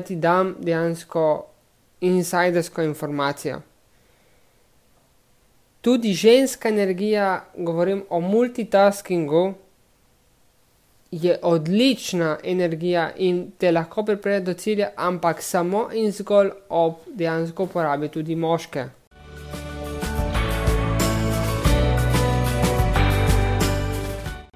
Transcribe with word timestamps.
ti 0.00 0.16
dam 0.16 0.56
dejansko 0.58 1.46
insidersko 2.00 2.82
informacijo. 2.82 3.60
Tudi 5.80 6.12
ženska 6.12 6.68
energija, 6.68 7.44
govorim 7.56 8.04
o 8.10 8.20
multitaskingu, 8.20 9.54
je 11.10 11.38
odlična 11.42 12.38
energija 12.44 13.10
in 13.16 13.50
te 13.58 13.72
lahko 13.72 14.02
pripelje 14.04 14.40
do 14.40 14.54
cilja, 14.54 14.90
ampak 14.96 15.42
samo 15.42 15.88
in 15.92 16.12
zgolj 16.12 16.50
ob 16.68 16.94
dejansko 17.14 17.62
uporabi 17.62 18.08
tudi 18.08 18.36
moške. 18.36 18.84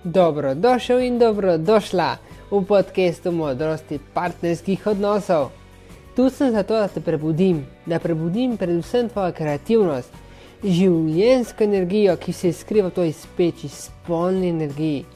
Dobro, 0.05 0.55
došel 0.55 1.01
in 1.01 1.19
dobro 1.19 1.59
došla 1.59 2.17
v 2.53 2.61
podkastu 2.69 3.33
modrosti 3.33 3.97
partnerskih 4.13 4.87
odnosov. 4.87 5.51
Tu 6.17 6.29
sem 6.31 6.53
zato, 6.53 6.77
da 6.77 6.89
te 6.89 7.01
prebudim, 7.01 7.65
da 7.87 7.99
prebudim 7.99 8.59
predvsem 8.61 9.09
tvojo 9.09 9.33
kreativnost, 9.33 10.13
življenjsko 10.61 11.65
energijo, 11.65 12.17
ki 12.21 12.33
se 12.37 12.53
skriva 12.53 12.91
v 12.91 12.97
toj 12.99 13.13
speči, 13.17 13.71
spolni 13.73 14.51
energiji. 14.53 15.07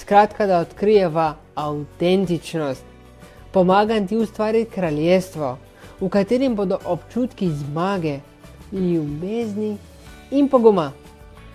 Skratka, 0.00 0.46
da 0.48 0.62
odkrijeva 0.64 1.34
avtentičnost. 1.54 2.88
Pomagam 3.52 4.06
ti 4.08 4.16
ustvariti 4.16 4.72
kraljestvo, 4.72 5.58
v 6.00 6.08
katerem 6.08 6.56
bodo 6.56 6.78
občutki 6.84 7.50
zmage, 7.60 8.20
ljubezni 8.72 9.76
in 10.30 10.48
poguma. 10.48 10.92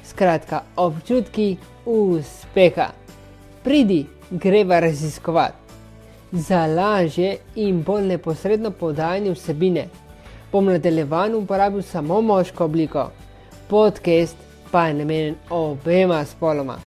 Skratka, 0.05 0.61
občutki 0.77 1.55
uspeha. 1.85 2.91
Pridi, 3.63 4.05
greva 4.29 4.79
raziskovati. 4.79 5.57
Za 6.31 6.65
lažje 6.65 7.37
in 7.55 7.83
bolj 7.83 8.03
neposredno 8.03 8.71
podajanje 8.71 9.31
vsebine 9.31 9.87
bom 10.51 10.65
nadaljevan 10.65 11.35
uporabil 11.35 11.81
samo 11.81 12.21
moško 12.21 12.65
obliko, 12.65 13.11
podcast 13.67 14.37
pa 14.71 14.87
je 14.87 14.93
namenjen 14.93 15.35
obema 15.49 16.25
spoloma. 16.25 16.77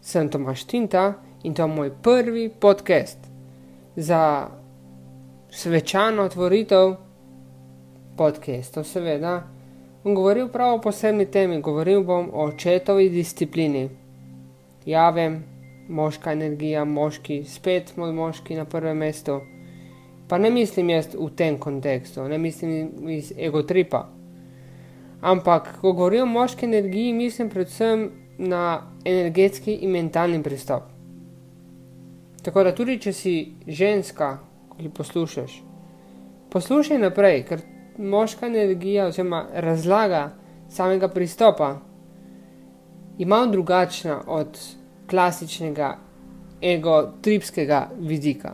Sem 0.00 0.28
Tomaš 0.28 0.64
Tinta 0.64 1.14
in 1.42 1.54
to 1.54 1.62
je 1.62 1.66
moj 1.66 1.90
prvi 2.02 2.50
podcast 2.60 3.18
za 3.96 4.48
svečano 5.56 6.22
otvoritev 6.22 6.96
podcastov, 8.16 8.84
seveda. 8.84 9.48
Bom 10.04 10.14
govoril 10.14 10.48
prav 10.52 10.74
o 10.74 10.80
posebni 10.84 11.24
temi, 11.32 11.62
govoril 11.64 12.02
bom 12.04 12.28
o 12.32 12.44
očetovi 12.50 13.08
disciplini. 13.10 13.88
Ja, 14.86 15.08
vem, 15.10 15.38
moška 15.88 16.32
energija, 16.36 16.84
moški, 16.84 17.44
spet 17.48 17.94
moj 17.96 18.12
moški 18.12 18.54
na 18.54 18.64
prvem 18.64 18.98
mestu. 19.00 19.40
Pa 20.28 20.38
ne 20.38 20.50
mislim 20.50 20.90
jaz 20.90 21.08
v 21.14 21.30
tem 21.36 21.56
kontekstu, 21.58 22.28
ne 22.28 22.38
mislim 22.38 23.08
iz 23.08 23.32
egotripa. 23.38 24.06
Ampak, 25.20 25.78
ko 25.80 25.92
govorim 25.92 26.22
o 26.22 26.32
moški 26.32 26.66
energiji, 26.66 27.12
mislim 27.12 27.48
predvsem 27.48 28.10
na 28.38 28.92
energetski 29.04 29.78
in 29.80 29.90
mentalni 29.90 30.42
pristop. 30.42 30.92
Tako 32.42 32.62
da 32.62 32.74
tudi, 32.74 32.98
če 33.00 33.12
si 33.12 33.34
ženska, 33.66 34.36
ki 34.78 34.88
poslušaš, 34.88 35.62
poslušaj 36.50 36.98
naprej, 36.98 37.44
ker 37.48 37.60
moška 37.98 38.46
energija, 38.46 39.06
oziroma 39.06 39.46
razlaga 39.54 40.30
samega 40.68 41.08
pristopa, 41.08 41.76
ima 43.18 43.46
drugačna 43.46 44.20
od 44.26 44.58
klasičnega 45.10 45.96
ego-tripskega 46.62 47.88
vidika. 47.98 48.52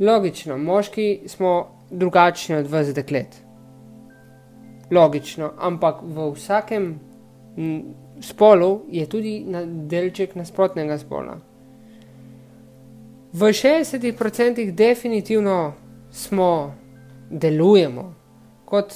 Logično, 0.00 0.58
moški 0.58 1.20
smo 1.26 1.68
drugačni 1.90 2.56
od 2.56 2.70
vas, 2.70 2.94
deklet. 2.94 3.42
Logično, 4.90 5.52
ampak 5.58 6.02
v 6.02 6.30
vsakem 6.34 6.98
spolu 8.20 8.80
je 8.88 9.06
tudi 9.06 9.46
delček 9.66 10.34
nasprotnega 10.34 10.98
spola. 10.98 11.38
V 13.36 13.52
60% 13.52 14.70
definitivno 14.70 15.72
smo 16.10 16.74
delujemo 17.30 18.14
kot 18.64 18.94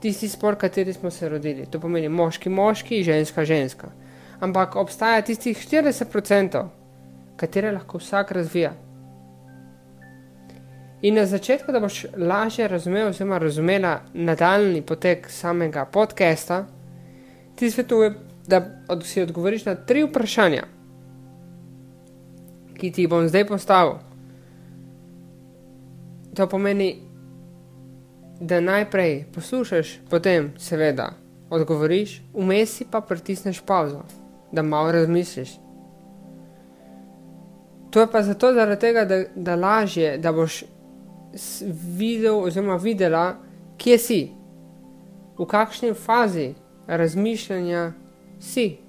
tisti 0.00 0.28
spor, 0.28 0.56
kateri 0.56 0.92
smo 0.92 1.10
se 1.10 1.28
rodili. 1.28 1.66
To 1.70 1.80
pomeni 1.80 2.08
moški, 2.08 2.48
moški, 2.48 3.02
ženska, 3.02 3.44
ženska. 3.44 3.88
Ampak 4.40 4.76
obstaja 4.76 5.22
tistih 5.22 5.56
40%, 5.56 6.66
katere 7.36 7.72
lahko 7.72 7.98
vsak 7.98 8.30
razvija. 8.30 8.74
In 11.02 11.14
na 11.14 11.26
začetku, 11.26 11.72
da 11.72 11.80
boš 11.80 12.04
lažje 12.16 12.68
razumel, 12.68 13.08
oziroma 13.08 13.38
razumela 13.38 14.00
nadaljni 14.12 14.82
potek 14.82 15.30
samega 15.30 15.84
podcasta, 15.84 16.66
ti 17.54 17.70
svetujem, 17.70 18.14
da 18.46 18.62
si 19.04 19.22
odgovoriš 19.22 19.64
na 19.64 19.74
tri 19.74 20.04
vprašanja, 20.04 20.75
ki 22.78 22.92
ti 22.92 23.04
jih 23.04 23.10
bom 23.10 23.28
zdaj 23.28 23.46
postavil. 23.48 23.98
To 26.36 26.46
pomeni, 26.48 27.02
da 28.40 28.60
najprej 28.60 29.24
poslušaš, 29.34 29.98
potem 30.10 30.52
seveda 30.58 31.14
odgovoriš, 31.50 32.22
vmes 32.34 32.82
pa 32.90 33.00
pritisneš 33.00 33.60
pauzo, 33.60 34.02
da 34.52 34.62
malo 34.62 34.92
razmisliš. 34.92 35.56
To 37.90 38.00
je 38.00 38.10
pa 38.12 38.22
zato, 38.22 38.52
tega, 38.80 39.04
da, 39.04 39.22
da 39.34 39.54
lažje, 39.56 40.18
da 40.18 40.32
boš 40.32 40.64
videl 41.96 42.38
oziroma 42.38 42.76
videla, 42.76 43.36
kje 43.76 43.98
si, 43.98 44.20
v 45.38 45.46
kakšni 45.46 45.94
fazi 45.94 46.54
razmišljanja 46.86 47.92
si. 48.40 48.85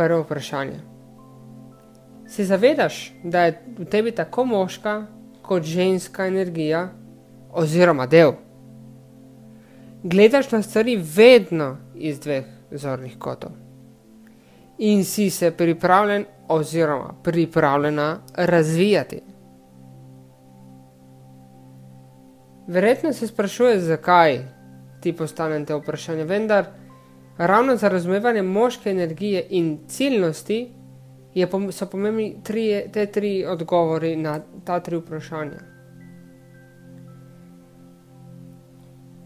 Prvo 0.00 0.20
vprašanje. 0.20 0.80
Se 2.28 2.44
zavedaš, 2.44 3.14
da 3.24 3.42
je 3.44 3.62
v 3.78 3.84
tebi 3.84 4.10
tako 4.10 4.44
moška 4.44 5.06
kot 5.42 5.62
ženska 5.62 6.26
energija 6.26 6.88
oziroma 7.52 8.06
del. 8.06 8.32
Gledaš 10.02 10.50
na 10.52 10.62
stvari 10.62 10.96
vedno 11.16 11.76
iz 11.94 12.20
dveh 12.20 12.44
zornih 12.70 13.18
kotov 13.18 13.50
in 14.78 15.04
si 15.04 15.30
se 15.30 15.50
pripravljen 15.50 16.24
oziroma 16.48 17.14
pripravljena 17.22 18.18
razvijati. 18.36 19.20
Verjetno 22.66 23.12
se 23.12 23.26
sprašuješ, 23.26 23.80
zakaj 23.82 24.40
ti 25.00 25.12
postavljam 25.12 25.64
te 25.64 25.74
vprašanje, 25.74 26.24
vendar 26.24 26.79
ravno 27.46 27.76
za 27.76 27.88
razumevanje 27.88 28.42
moške 28.42 28.90
energije 28.90 29.46
in 29.50 29.78
ciljnosti 29.88 30.68
je, 31.34 31.48
so 31.70 31.86
pomembni 31.86 32.36
tri, 32.44 32.82
te 32.92 33.06
tri 33.06 33.44
odgovori 33.46 34.16
na 34.16 34.40
ta 34.64 34.80
tri 34.80 34.96
vprašanja. 34.96 35.60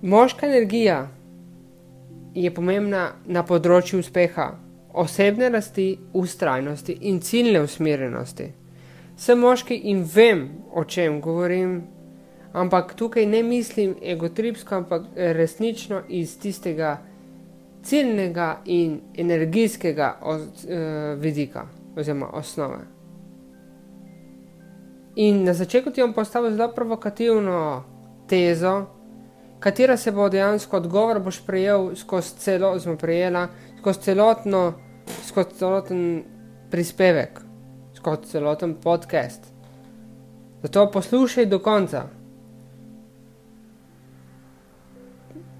Moška 0.02 0.46
energija 0.46 1.08
je 2.34 2.54
pomembna 2.54 3.08
na 3.26 3.42
področju 3.42 3.98
uspeha, 3.98 4.50
osebne 4.92 5.48
rasti, 5.48 5.98
ustrajnosti 6.12 6.98
in 7.00 7.20
ciljne 7.20 7.62
usmerjenosti. 7.64 8.52
Sem 9.16 9.38
moški 9.38 9.74
in 9.74 10.04
vem, 10.14 10.48
o 10.70 10.84
čem 10.84 11.20
govorim, 11.20 11.82
ampak 12.52 12.94
tukaj 12.94 13.26
ne 13.26 13.42
mislim 13.42 13.96
egotripsko, 14.02 14.74
ampak 14.74 15.02
resnično 15.16 16.02
iz 16.08 16.38
tistega 16.38 16.98
ciljnega 17.84 18.58
in 18.64 19.00
energijskega 19.16 20.18
od, 20.22 20.40
uh, 20.40 21.20
vidika 21.20 21.66
oziroma 21.96 22.26
osnove. 22.32 22.78
In 25.16 25.44
na 25.44 25.54
začetku 25.54 25.90
ti 25.90 26.02
bom 26.02 26.12
postavil 26.12 26.56
zelo 26.56 26.72
provokativno 26.74 27.84
tezo, 28.28 28.86
katera 29.60 29.96
se 29.96 30.12
bo 30.12 30.28
dejansko 30.28 30.76
odgovor 30.76 31.20
boš 31.20 31.42
prejel 31.46 31.94
skozi 31.96 32.34
celo, 32.38 32.72
oziroma 32.74 32.98
prejela 32.98 33.48
skozi 33.78 34.00
celotno, 34.00 34.72
skozi 35.28 35.58
celoten 35.58 36.24
prispevek, 36.70 37.40
skozi 37.94 38.32
celoten 38.32 38.74
podcast. 38.74 39.52
Zato 40.62 40.90
poslušaj 40.90 41.46
do 41.46 41.58
konca. 41.58 42.06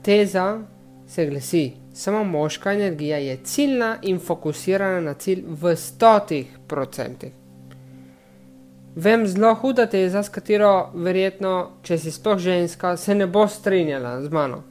Teza 0.02 0.60
se 1.06 1.26
glasi 1.26 1.83
samo 1.94 2.24
moška 2.24 2.72
energija 2.72 3.18
je 3.18 3.36
ciljna 3.44 3.96
in 4.02 4.18
fokusirana 4.18 5.00
na 5.00 5.14
cilj 5.14 5.44
v 5.46 5.76
stotih 5.76 6.58
procentih. 6.66 7.32
Vem 8.96 9.26
zelo 9.26 9.54
huda 9.54 9.86
teza, 9.86 10.22
s 10.22 10.28
katero 10.28 10.90
verjetno, 10.94 11.70
če 11.82 11.98
si 11.98 12.10
sploh 12.10 12.38
ženska, 12.38 12.96
se 12.96 13.14
ne 13.14 13.26
bo 13.26 13.46
strinjala 13.48 14.20
z 14.22 14.30
mano. 14.30 14.62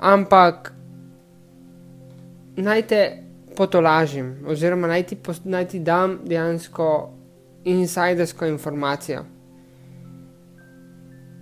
Ampak 0.00 0.72
naj 2.56 2.82
te 2.82 3.00
potolažim, 3.56 4.34
oziroma 4.48 4.88
naj 4.88 5.02
ti, 5.02 5.18
naj 5.44 5.68
ti 5.68 5.80
dam 5.80 6.18
dejansko 6.24 6.88
insidersko 7.64 8.46
informacijo. 8.46 9.24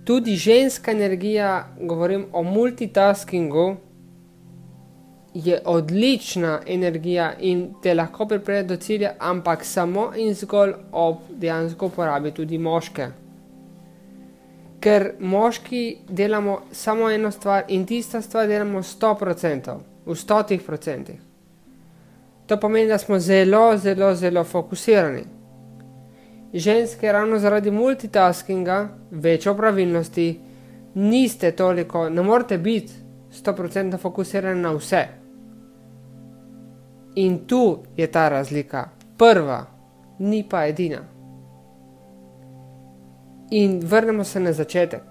Tudi 0.05 0.35
ženska 0.35 0.91
energija, 0.91 1.75
govorim 1.79 2.25
o 2.31 2.43
multitaskingu, 2.43 3.75
je 5.33 5.61
odlična 5.65 6.59
energija 6.67 7.33
in 7.39 7.73
te 7.81 7.93
lahko 7.93 8.25
pripelje 8.25 8.63
do 8.63 8.75
cilja, 8.75 9.13
ampak 9.19 9.65
samo 9.65 10.11
in 10.15 10.33
zgolj 10.33 10.73
ob 10.91 11.17
dejansko 11.29 11.85
uporabi 11.85 12.31
tudi 12.31 12.57
moške. 12.57 13.07
Ker 14.79 15.13
moški 15.19 15.97
delamo 16.09 16.61
samo 16.71 17.09
eno 17.09 17.31
stvar 17.31 17.63
in 17.67 17.85
tista 17.85 18.21
stvar 18.21 18.47
delamo 18.47 18.79
100%, 18.79 19.77
v 20.05 20.15
100%. 20.15 21.13
To 22.45 22.59
pomeni, 22.59 22.87
da 22.87 22.97
smo 22.97 23.19
zelo, 23.19 23.77
zelo, 23.77 24.15
zelo 24.15 24.43
fokusirani. 24.43 25.23
Ženske, 26.53 27.11
ravno 27.11 27.39
zaradi 27.39 27.71
multitaskinga, 27.71 28.89
večjo 29.11 29.55
pravilnosti, 29.55 30.39
niste 30.93 31.51
toliko, 31.51 32.09
ne 32.09 32.21
morete 32.21 32.57
biti 32.57 32.93
100% 33.31 33.97
fokusirani 33.97 34.61
na 34.61 34.71
vse. 34.71 35.22
In 37.15 37.45
tu 37.47 37.77
je 37.97 38.07
ta 38.07 38.29
razlika, 38.29 38.89
prva, 39.17 39.65
ni 40.19 40.43
pa 40.49 40.65
edina. 40.65 41.01
In 43.51 43.79
vrnemo 43.83 44.23
se 44.23 44.39
na 44.39 44.53
začetek. 44.53 45.03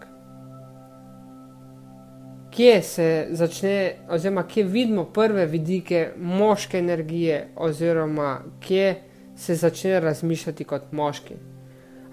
Kje 2.50 2.82
se 2.82 3.26
začne, 3.30 3.92
oziroma 4.10 4.42
kje 4.42 4.64
vidimo 4.64 5.04
prve 5.04 5.46
vidike 5.46 6.10
moške 6.16 6.78
energije, 6.78 7.48
oziroma 7.56 8.40
kje 8.60 9.02
se 9.36 9.54
začne 9.54 10.00
razmišljati 10.00 10.64
kot 10.64 10.92
moški. 10.92 11.34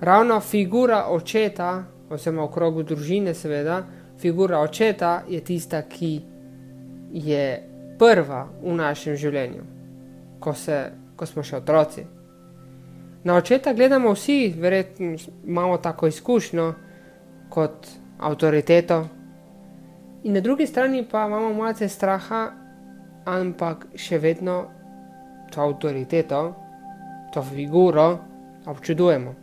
Ravno 0.01 0.39
figura 0.39 1.05
očeta, 1.09 1.83
oziroma 2.09 2.45
v 2.45 2.53
krogu 2.53 2.83
družine, 2.83 3.33
seveda, 3.33 3.81
figura 4.21 4.59
očeta 4.59 5.23
je 5.29 5.41
tista, 5.43 5.81
ki 5.81 6.21
je 7.11 7.43
prva 7.99 8.45
v 8.61 8.77
našem 8.77 9.15
življenju 9.15 9.78
ko, 10.39 10.53
se, 10.53 10.91
ko 11.15 11.25
smo 11.25 11.43
še 11.43 11.57
otroci. 11.57 12.05
Na 13.23 13.35
očeta 13.35 13.73
gledamo 13.73 14.13
vsi, 14.13 14.53
verjetno 14.57 15.15
imamo 15.45 15.77
tako 15.77 16.07
izkušnjo 16.07 16.73
kot 17.49 17.87
avtoriteto, 18.19 19.07
in 20.23 20.33
na 20.33 20.39
drugi 20.39 20.67
strani 20.67 21.05
pa 21.11 21.25
imamo 21.27 21.53
malce 21.53 21.87
straha, 21.89 22.47
ampak 23.25 23.85
še 23.95 24.19
vedno 24.19 24.63
to 25.51 25.61
avtoriteto, 25.61 26.41
to 27.33 27.43
figuro 27.43 28.17
občudujemo. 28.65 29.35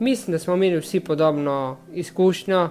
Mislim, 0.00 0.32
da 0.32 0.38
smo 0.38 0.54
imeli 0.54 0.80
vsi 0.80 1.00
podobno 1.00 1.76
izkušnjo. 1.92 2.68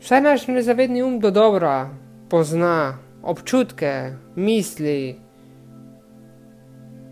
Vsaj 0.00 0.20
naš 0.20 0.46
nezavedni 0.46 1.02
um 1.02 1.20
do 1.20 1.30
dobra 1.30 1.90
pozna 2.28 2.98
občutke, 3.22 4.12
misli, 4.36 5.18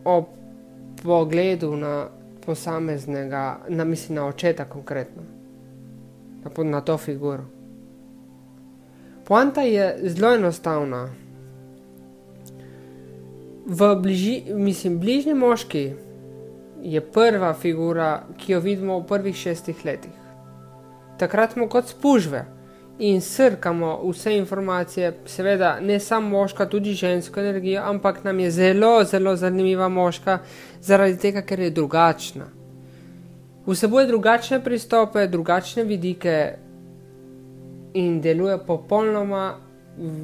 o 0.04 0.24
pogledu 1.02 1.76
na 1.76 2.08
posameznega, 2.46 3.60
na 3.68 3.84
misli 3.84 4.14
na 4.14 4.26
očeta 4.26 4.64
konkretno, 4.64 5.22
na, 6.44 6.64
na 6.64 6.80
to 6.80 6.98
figuro. 6.98 7.44
Poanta 9.24 9.62
je 9.62 9.98
zelo 10.02 10.34
enostavna. 10.34 11.08
V 13.66 13.96
bliži, 14.02 14.42
mislim, 14.54 14.98
bližnji 14.98 15.34
moški 15.34 15.92
je 16.82 17.00
prva 17.00 17.52
figura, 17.54 18.24
ki 18.36 18.52
jo 18.52 18.60
vidimo 18.60 18.98
v 18.98 19.06
prvih 19.06 19.36
šestih 19.36 19.84
letih. 19.84 20.16
Takrat 21.18 21.52
smo 21.52 21.68
kot 21.68 21.88
spužve 21.88 22.46
in 22.98 23.20
srkamo 23.20 24.00
vse 24.10 24.36
informacije, 24.36 25.12
seveda 25.26 25.80
ne 25.80 26.00
samo 26.00 26.28
moška, 26.28 26.66
tudi 26.66 26.94
žensko 26.94 27.40
energijo, 27.40 27.82
ampak 27.84 28.24
nam 28.24 28.40
je 28.40 28.50
zelo, 28.50 29.04
zelo 29.04 29.36
zanimiva 29.36 29.88
moška, 29.88 30.38
zaradi 30.80 31.18
tega, 31.18 31.42
ker 31.42 31.60
je 31.60 31.70
drugačna. 31.70 32.44
Vsebuje 33.66 34.06
drugačne 34.06 34.64
pristope, 34.64 35.26
drugačne 35.26 35.84
vidike 35.84 36.54
in 37.94 38.20
deluje 38.20 38.58
popolnoma 38.66 39.54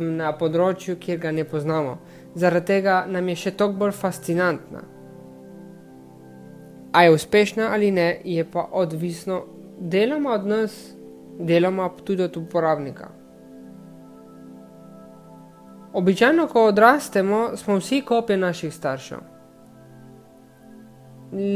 na 0.01 0.33
področju, 0.33 0.97
kjer 0.97 1.19
ga 1.19 1.33
ne 1.33 1.45
poznamo. 1.45 1.99
Zaradi 2.35 2.67
tega 2.67 3.05
nam 3.09 3.29
je 3.29 3.37
še 3.37 3.55
toliko 3.55 3.85
bolj 3.85 3.93
fascinantna. 3.93 4.83
A 6.95 7.03
je 7.05 7.11
uspešna 7.11 7.71
ali 7.75 7.91
ne, 7.91 8.21
je 8.25 8.45
pa 8.45 8.69
odvisno 8.73 9.43
deloma 9.79 10.35
od 10.35 10.47
nas, 10.47 10.95
deloma 11.39 11.91
tudi 12.05 12.23
od 12.23 12.37
uporabnika. 12.37 13.09
Običajno, 15.93 16.47
ko 16.47 16.67
odrastemo, 16.67 17.57
smo 17.57 17.77
vsi 17.77 18.01
kopije 18.01 18.37
naših 18.37 18.75
staršev. 18.75 19.19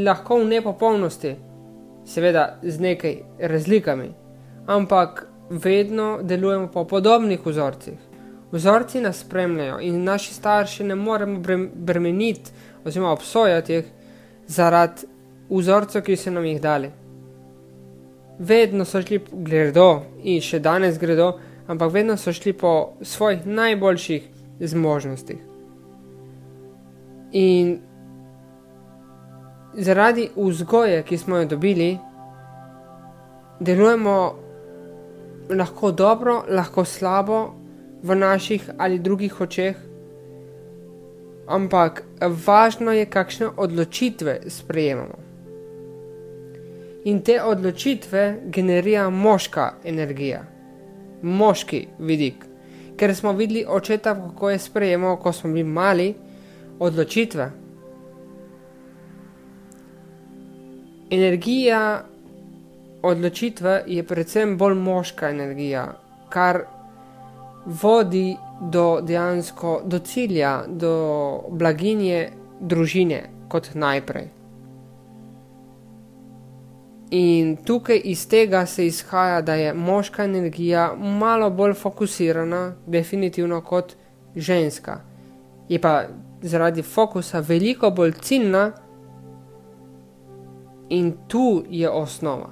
Lahko 0.04 0.38
v 0.38 0.44
nepopolnosti, 0.44 1.36
seveda 2.06 2.58
z 2.62 2.80
nekaj 2.80 3.16
razlikami, 3.38 4.12
ampak 4.66 5.26
vedno 5.50 6.18
delujemo 6.22 6.68
po 6.68 6.84
podobnih 6.84 7.46
vzorcih. 7.46 7.98
Vzorci 8.52 9.00
nas 9.00 9.18
spremljajo 9.18 9.80
in 9.80 10.04
naši 10.04 10.34
starši 10.34 10.84
ne 10.84 10.94
moremo 10.94 11.42
bremeniti 11.74 12.50
oziroma 12.84 13.12
obsojati 13.12 13.72
jih 13.72 13.90
zaradi 14.46 15.06
vzorcev, 15.50 16.02
ki 16.02 16.16
so 16.16 16.30
nam 16.30 16.44
jih 16.44 16.60
dali 16.60 16.90
vedno 18.38 18.84
so 18.84 19.02
šli 19.02 19.20
gredo 19.32 20.02
in 20.22 20.40
še 20.40 20.60
danes 20.62 20.98
gredo, 20.98 21.32
ampak 21.66 21.92
vedno 21.92 22.16
so 22.16 22.32
šli 22.32 22.52
po 22.52 22.94
svojih 23.02 23.46
najboljših 23.46 24.28
zmožnostih. 24.60 25.38
In 27.32 27.78
zaradi 29.74 30.30
vzgoje, 30.36 31.02
ki 31.02 31.18
smo 31.18 31.42
jo 31.42 31.44
dobili, 31.44 31.98
delujemo 33.60 34.16
lahko 35.50 35.92
dobro, 35.92 36.42
lahko 36.48 36.84
slabo 36.84 37.54
v 38.02 38.14
naših 38.14 38.70
ali 38.78 38.98
drugih 38.98 39.40
očeh, 39.40 39.76
ampak 41.46 42.04
važno 42.46 42.92
je, 42.92 43.06
kakšne 43.06 43.48
odločitve 43.56 44.40
sprejemamo 44.46 45.27
in 47.08 47.22
te 47.24 47.38
odločitve 47.42 48.24
generira 48.54 49.08
moška 49.10 49.70
energija, 49.84 50.42
moški 51.22 51.86
vidik. 51.98 52.44
Ker 52.98 53.14
smo 53.14 53.32
videli 53.32 53.64
očeta, 53.68 54.14
kako 54.14 54.50
je 54.50 54.58
sprejemal, 54.58 55.16
ko 55.16 55.32
smo 55.32 55.52
bili 55.52 55.64
mali, 55.64 56.08
odločitve. 56.78 57.50
Energija 61.10 62.04
odločitve 63.02 63.82
je 63.86 64.02
predvsem 64.04 64.56
bolj 64.58 64.74
moška 64.74 65.30
energija, 65.30 65.86
kar 66.28 66.64
vodi 67.82 68.36
do 68.60 69.00
dejansko 69.00 69.80
do 69.84 69.98
cilja, 69.98 70.64
do 70.68 70.92
blaginje 71.48 72.28
družine 72.60 73.22
kot 73.48 73.70
najprej. 73.74 74.37
In 77.10 77.56
tukaj 77.56 78.00
iz 78.04 78.28
tega 78.28 78.66
se 78.66 78.86
izhaja, 78.86 79.42
da 79.42 79.54
je 79.54 79.74
moška 79.74 80.24
energija 80.24 80.94
malo 80.96 81.50
bolj 81.50 81.72
fokusirana, 81.74 82.74
definitivno 82.86 83.60
kot 83.60 83.94
ženska. 84.36 85.00
Je 85.68 85.80
pa 85.80 86.02
zaradi 86.42 86.82
fokusa 86.82 87.40
veliko 87.40 87.90
bolj 87.90 88.12
ciljna 88.12 88.72
in 90.88 91.14
tu 91.28 91.64
je 91.70 91.90
osnova. 91.90 92.50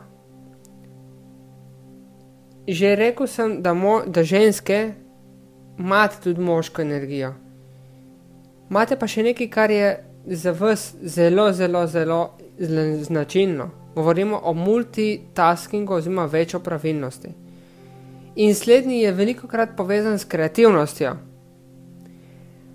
Že 2.69 2.97
rekel 2.97 3.27
sem, 3.27 3.63
da, 3.63 3.75
mo, 3.75 4.01
da 4.07 4.25
ženske 4.25 4.93
imate 5.79 6.17
tudi 6.23 6.41
moško 6.41 6.83
energijo. 6.83 7.35
Imate 8.71 8.97
pa 8.97 9.07
še 9.07 9.23
nekaj, 9.23 9.51
kar 9.51 9.71
je 9.71 10.05
za 10.27 10.51
vas 10.51 10.95
zelo, 11.03 11.53
zelo, 11.53 11.87
zelo 11.87 12.31
značilno 13.03 13.86
govorimo 13.97 14.41
o 14.45 14.53
multitaskingu 14.53 15.95
oziroma 15.95 16.25
večjo 16.25 16.61
pravilnosti. 16.61 17.29
In 18.37 18.55
slednji 18.55 19.01
je 19.01 19.13
veliko 19.13 19.49
krat 19.49 19.69
povezan 19.77 20.19
s 20.19 20.25
kreativnostjo. 20.25 21.17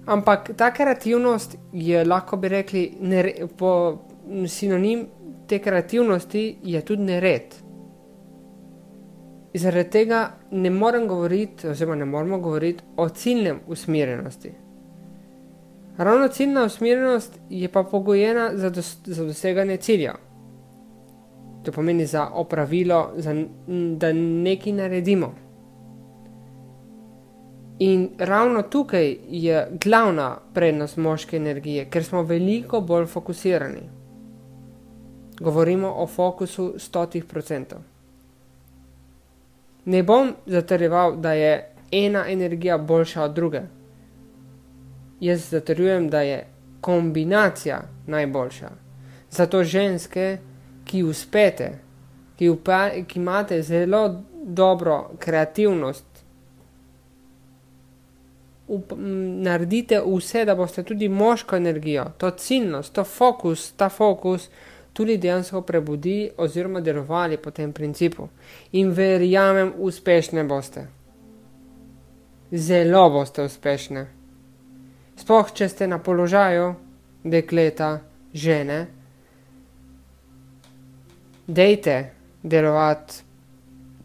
Ampak 0.06 0.50
ta 0.58 0.72
kreativnost 0.74 1.58
je, 1.74 2.06
lahko 2.06 2.38
bi 2.38 2.50
rekli, 2.50 2.94
nere, 3.02 3.34
po 3.58 3.98
sinonim 4.48 5.06
te 5.48 5.60
kreativnosti 5.60 6.58
je 6.64 6.82
tudi 6.82 7.04
nered. 7.04 7.54
Zaradi 9.54 9.90
tega 9.90 10.24
ne 10.52 10.70
morem 10.70 11.08
govoriti, 11.08 11.68
oziroma 11.68 11.96
ne 11.96 12.06
moramo 12.06 12.40
govoriti 12.40 12.84
o 12.98 13.10
ciljnem 13.10 13.60
usmerjenosti. 13.68 14.52
Ravno 15.98 16.28
ciljna 16.28 16.66
usmerjenost 16.66 17.40
je 17.50 17.70
pa 17.70 17.84
pogojena 17.84 18.50
za, 18.54 18.70
dos 18.70 18.98
za 19.06 19.26
doseganje 19.26 19.78
cilja. 19.78 20.16
To 21.64 21.72
pomeni 21.72 22.06
za 22.06 22.28
opravilo, 22.34 23.12
za, 23.16 23.36
da 23.98 24.14
nekaj 24.14 24.74
naredimo. 24.74 25.34
In 27.80 28.10
ravno 28.18 28.62
tukaj 28.62 29.18
je 29.30 29.68
glavna 29.84 30.38
prednost 30.54 30.98
moške 30.98 31.38
energije, 31.38 31.90
ker 31.90 32.04
smo 32.04 32.22
veliko 32.24 32.82
bolj 32.82 33.06
fokusirani. 33.06 33.82
Govorimo 35.40 35.94
o 35.98 36.08
fokusu 36.08 36.74
stotih 36.78 37.26
procentov. 37.26 37.80
Ne 39.86 40.04
bom 40.04 40.34
zatrjeval, 40.46 41.16
da 41.18 41.34
je 41.34 41.74
ena 41.92 42.26
energija 42.28 42.78
boljša 42.78 43.24
od 43.24 43.34
druge. 43.34 43.62
Jaz 45.20 45.50
zatrjujem, 45.50 46.10
da 46.10 46.22
je 46.22 46.48
kombinacija 46.82 47.82
najboljša. 48.08 48.70
Zato 49.30 49.64
ženske, 49.64 50.38
ki 50.92 51.04
uspete, 51.08 51.72
ki, 52.36 52.50
upa, 52.52 52.90
ki 53.08 53.20
imate 53.20 53.62
zelo 53.64 54.04
dobro 54.44 55.12
kreativnost, 55.20 56.06
up, 58.68 58.94
naredite 59.44 60.02
vse, 60.06 60.46
da 60.46 60.56
boste 60.56 60.84
tudi 60.84 61.10
moško 61.10 61.56
energijo, 61.56 62.06
to 62.18 62.30
ciljnost, 62.32 62.94
to 62.94 63.04
fokus, 63.04 63.72
ta 63.72 63.90
fokus 63.90 64.50
tudi 64.94 65.18
dejansko 65.18 65.62
prebudi 65.62 66.30
oziroma 66.38 66.82
delovali 66.82 67.38
po 67.38 67.52
tem 67.52 67.74
principu. 67.74 68.28
In 68.72 68.92
verjamem, 68.92 69.74
uspešne 69.78 70.44
boste. 70.44 70.88
Zelo 72.52 73.10
boste 73.10 73.44
uspešne. 73.44 74.08
Sploh, 75.16 75.52
če 75.54 75.70
ste 75.70 75.88
na 75.88 76.00
položaju 76.00 76.74
dekleta, 77.24 78.00
žene, 78.34 78.88
dejte 81.54 81.98
delovati 82.44 83.24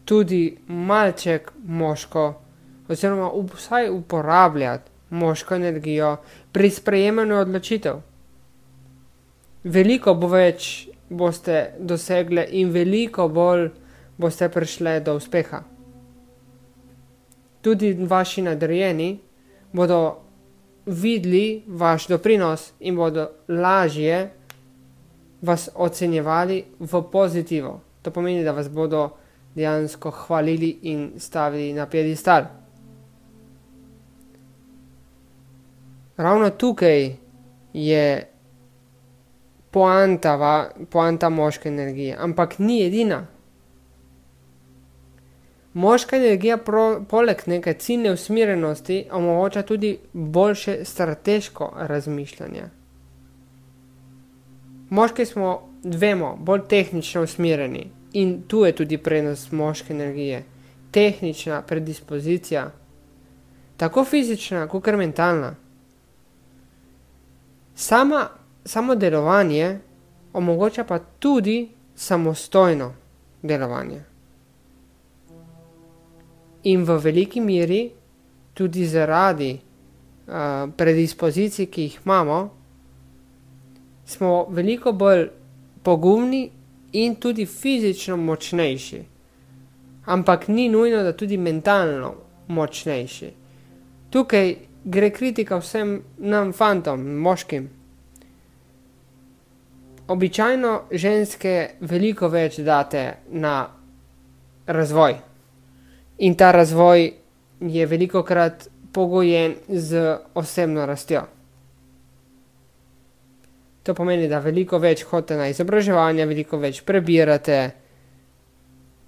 tudi 0.05 0.57
malček 0.67 1.51
moško, 1.63 2.27
oziroma 2.87 3.31
vsaj 3.53 3.89
uporabljati 3.89 4.91
moško 5.09 5.55
energijo 5.55 6.17
pri 6.51 6.69
sprejemanju 6.69 7.35
odločitev 7.35 7.99
veliko 9.67 10.13
bo 10.15 10.29
več 10.31 10.87
boste 11.09 11.73
dosegle 11.79 12.45
in 12.59 12.71
veliko 12.71 13.27
bolj 13.27 13.69
boste 14.17 14.49
prišle 14.49 14.99
do 15.05 15.15
uspeha. 15.17 15.61
Tudi 17.61 17.93
vaši 17.93 18.41
nadrejeni 18.41 19.09
bodo 19.73 19.99
videli 20.85 21.63
vaš 21.67 22.07
doprinos 22.07 22.71
in 22.79 22.95
bodo 22.95 23.27
lažje 23.47 24.19
vas 25.41 25.69
ocenjevali 25.75 26.63
v 26.79 27.01
pozitivo. 27.11 27.81
To 28.01 28.11
pomeni, 28.11 28.43
da 28.43 28.51
vas 28.51 28.69
bodo 28.69 29.09
dejansko 29.55 30.11
hvalili 30.11 30.79
in 30.81 31.11
stavili 31.17 31.73
na 31.73 31.85
piedestal. 31.85 32.43
Ravno 36.17 36.49
tukaj 36.49 37.15
je 37.73 38.27
poanta, 39.71 40.35
va, 40.35 40.69
poanta 40.89 41.29
moške 41.29 41.69
energije, 41.69 42.15
ampak 42.19 42.59
ni 42.59 42.81
edina. 42.85 43.25
Moška 45.73 46.17
energija, 46.17 46.57
pro, 46.57 47.03
poleg 47.09 47.43
neke 47.45 47.73
ciljne 47.73 48.11
usmerjenosti, 48.11 49.03
omogoča 49.11 49.61
tudi 49.61 49.99
boljše 50.13 50.85
strateško 50.85 51.73
razmišljanje. 51.75 52.63
Moški 54.89 55.25
smo, 55.25 55.69
vemo, 55.83 56.35
bolj 56.39 56.61
tehnično 56.69 57.23
usmerjeni 57.23 57.89
in 58.13 58.41
tu 58.47 58.65
je 58.65 58.75
tudi 58.75 58.97
prednost 58.97 59.51
moške 59.51 59.93
energije. 59.93 60.43
Tehnična 60.91 61.61
predispozicija, 61.61 62.71
tako 63.77 64.05
fizična, 64.05 64.67
kot 64.67 64.87
mentalna. 64.87 65.55
Sama 67.75 68.27
samo 68.65 68.95
delovanje 68.95 69.79
omogoča 70.33 70.83
pa 70.83 70.99
tudi 70.99 71.69
samostojno 71.95 72.93
delovanje. 73.41 74.03
In 76.63 76.83
v 76.83 76.97
veliki 76.97 77.41
meri 77.41 77.91
tudi 78.53 78.85
zaradi 78.85 79.59
uh, 80.27 80.33
predispozicij, 80.77 81.65
ki 81.65 81.81
jih 81.81 81.99
imamo, 82.05 82.56
smo 84.07 84.47
veliko 84.49 84.91
bolj 84.91 85.27
pogumni 85.83 86.47
in 86.91 87.15
tudi 87.15 87.45
fizično 87.45 88.17
močnejši. 88.17 89.01
Ampak 90.05 90.47
ni 90.47 90.69
nujno, 90.69 91.03
da 91.03 91.11
tudi 91.13 91.37
mentalno 91.37 92.13
močnejši. 92.47 93.31
Tukaj 94.09 94.55
gre 94.83 95.09
kritika 95.11 95.59
vsem 95.59 95.99
nam, 96.17 96.53
fantom, 96.53 97.03
moškim 97.19 97.69
običajno 100.07 100.81
ženske 100.91 101.53
veliko 101.79 102.27
več 102.31 102.59
date 102.63 103.03
na 103.29 103.67
razvoj. 104.67 105.15
In 106.17 106.35
ta 106.35 106.51
razvoj 106.51 107.11
je 107.59 107.85
veliko 107.85 108.23
krat 108.23 108.67
pogojen 108.93 109.55
z 109.67 110.17
osebno 110.33 110.85
rastjo. 110.85 111.27
To 113.87 113.95
pomeni, 113.95 114.27
da 114.27 114.41
veliko 114.43 114.81
več 114.83 115.05
hodite 115.07 115.37
na 115.39 115.47
izobraževanje, 115.47 116.25
veliko 116.27 116.59
več 116.59 116.81
prebirate, 116.83 117.59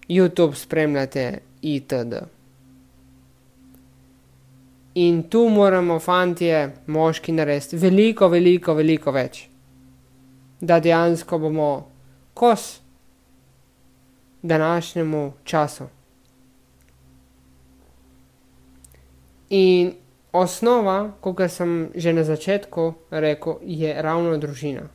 YouTube 0.09 0.55
spremljate 0.55 1.25
itd. 1.61 2.23
In 5.03 5.21
tu 5.29 5.43
moramo, 5.51 5.99
fantje, 5.99 6.63
moški, 6.87 7.35
narediti 7.35 7.77
veliko, 7.77 8.31
veliko, 8.31 8.73
veliko 8.79 9.13
več 9.13 9.49
da 10.61 10.79
dejansko 10.79 11.37
bomo 11.37 11.87
kos 12.33 12.79
današnjemu 14.41 15.33
času. 15.43 15.83
In 19.49 19.93
osnova, 20.31 21.11
kot 21.21 21.41
sem 21.49 21.91
že 21.95 22.13
na 22.13 22.23
začetku 22.23 22.93
rekel, 23.11 23.59
je 23.61 24.01
ravno 24.01 24.37
družina. 24.37 24.89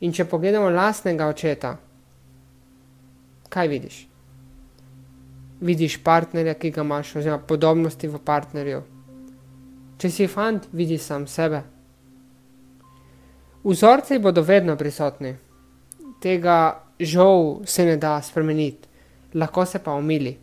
In 0.00 0.12
če 0.12 0.28
pogledamo 0.28 0.68
lastnega 0.70 1.28
očeta, 1.28 1.76
kaj 3.48 3.68
vidiš? 3.68 4.06
Vidiš 5.60 6.02
partnerja, 6.04 6.54
ki 6.54 6.70
ga 6.70 6.84
imaš, 6.84 7.14
oziroma 7.16 7.40
podobnosti 7.40 8.08
v 8.08 8.20
partnerju. 8.20 8.82
Če 9.96 10.10
si 10.12 10.26
fant, 10.28 10.68
vidiš 10.72 11.00
sam 11.00 11.24
sebe. 11.26 11.62
Vzorci 13.64 14.20
bodo 14.20 14.44
vedno 14.44 14.76
prisotni, 14.76 15.32
tega 16.20 16.82
žal 17.00 17.64
se 17.64 17.84
ne 17.88 17.96
da 17.96 18.20
spremeniti, 18.22 18.88
lahko 19.34 19.64
se 19.66 19.80
pa 19.82 19.96
umili. 19.96 20.36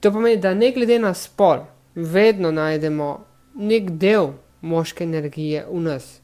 To 0.00 0.10
pomeni, 0.12 0.40
da 0.42 0.54
ne 0.54 0.72
glede 0.72 0.98
na 0.98 1.14
spol, 1.14 1.62
vedno 1.94 2.50
najdemo 2.50 3.24
nek 3.54 3.90
del 3.90 4.32
moške 4.60 5.04
energije 5.04 5.66
v 5.70 5.80
nas. 5.80 6.20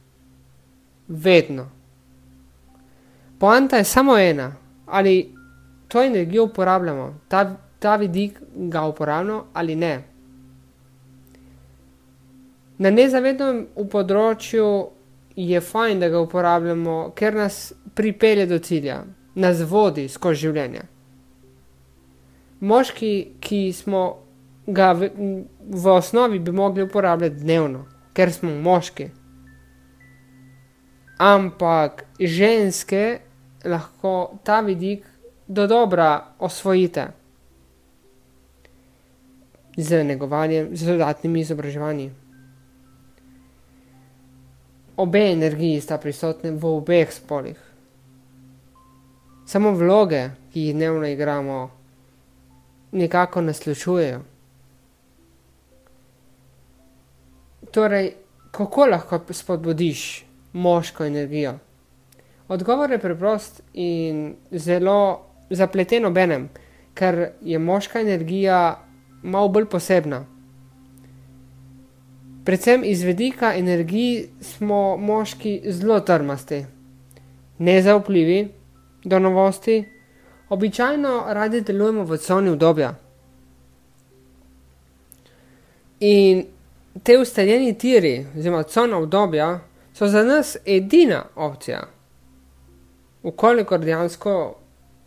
Vedno. 1.08 1.70
Poanta 3.38 3.76
je 3.76 3.84
samo 3.84 4.18
ena, 4.18 4.56
ali 4.86 5.34
to 5.88 6.02
energijo 6.02 6.44
uporabljamo, 6.44 7.20
ta, 7.28 7.56
ta 7.78 7.96
vidik 7.96 8.40
ga 8.54 8.86
uporabljamo 8.86 9.44
ali 9.52 9.76
ne. 9.76 10.04
Na 12.78 12.90
nezavednem 12.90 13.66
področju 13.90 14.66
je 15.36 15.60
fajn, 15.60 16.00
da 16.00 16.08
ga 16.08 16.20
uporabljamo, 16.20 17.12
ker 17.16 17.34
nas 17.34 17.72
pripelje 17.94 18.46
do 18.46 18.58
cilja, 18.58 19.02
nas 19.34 19.62
vodi 19.68 20.08
skozi 20.08 20.46
življenje. 20.46 20.82
Moški, 22.60 23.12
ki 23.40 23.60
smo 23.76 24.25
ga 24.66 24.92
v, 24.92 25.10
v 25.60 25.86
osnovi 25.88 26.38
bi 26.38 26.52
mogli 26.52 26.82
uporabljati 26.82 27.36
dnevno, 27.36 27.84
ker 28.12 28.32
smo 28.32 28.50
moški. 28.50 29.10
Ampak 31.18 32.04
ženske 32.20 33.18
lahko 33.64 34.38
ta 34.44 34.60
vidik 34.60 35.06
do 35.46 35.66
dobra 35.66 36.34
osvojite 36.38 37.06
z 39.76 40.04
negovanjem, 40.04 40.68
z 40.76 40.86
dodatnimi 40.86 41.40
izobraževanji. 41.40 42.10
obe 44.96 45.32
energiji 45.32 45.80
sta 45.80 45.98
prisotni 45.98 46.50
v 46.50 46.64
obeh 46.64 47.12
spolih. 47.12 47.58
Samo 49.46 49.70
vloge, 49.70 50.30
ki 50.52 50.60
jih 50.60 50.74
dnevno 50.74 51.06
igramo, 51.06 51.70
nekako 52.92 53.40
nas 53.40 53.66
Torej, 57.70 58.12
kako 58.50 58.86
lahko 58.86 59.20
spodbudiš 59.30 60.24
moško 60.52 61.04
energijo? 61.04 61.58
Odgovor 62.48 62.90
je 62.90 62.98
preprost 62.98 63.62
in 63.74 64.34
zelo 64.50 65.26
zapleten 65.50 66.04
obenem, 66.06 66.48
ker 66.94 67.30
je 67.40 67.58
moška 67.58 68.00
energija 68.00 68.86
malo 69.22 69.48
bolj 69.48 69.66
posebna. 69.66 70.24
Predvsem 72.44 72.84
iz 72.84 73.02
vedika 73.02 73.54
energij 73.54 74.28
smo 74.40 74.96
moški 74.96 75.60
zelo 75.66 76.00
trmasti, 76.00 76.64
nezaupljivi 77.58 78.48
do 79.04 79.18
novosti, 79.18 79.84
običajno 80.48 81.24
radi 81.26 81.60
delujemo 81.60 82.04
v 82.04 82.16
coni 82.16 82.50
obdobja. 82.50 82.94
In 86.00 86.44
te 87.02 87.18
ustaljeni 87.18 87.78
tiri, 87.78 88.26
oziroma 88.38 88.62
cona 88.62 88.98
obdobja, 88.98 89.60
so 89.94 90.08
za 90.08 90.24
nas 90.24 90.56
edina 90.66 91.24
opcija. 91.34 91.82
Ukolikor 93.22 93.80
dejansko 93.80 94.56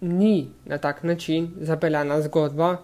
ni 0.01 0.50
na 0.65 0.77
tak 0.77 1.03
način 1.03 1.51
zapeljana 1.62 2.22
zgodba, 2.22 2.77